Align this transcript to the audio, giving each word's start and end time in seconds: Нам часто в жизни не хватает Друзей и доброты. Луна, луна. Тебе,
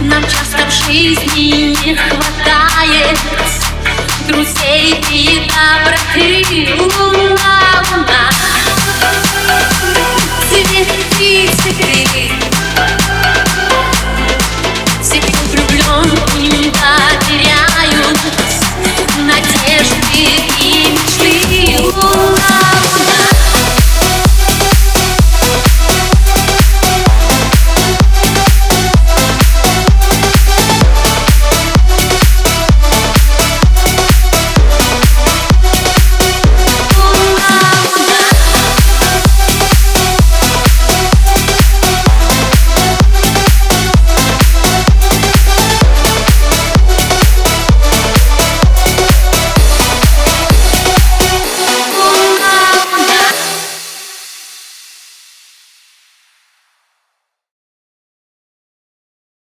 Нам 0.00 0.22
часто 0.22 0.64
в 0.68 0.70
жизни 0.70 1.74
не 1.84 1.96
хватает 1.96 3.18
Друзей 4.28 5.02
и 5.10 5.48
доброты. 5.48 6.76
Луна, 6.78 7.82
луна. 7.90 8.30
Тебе, 10.50 10.86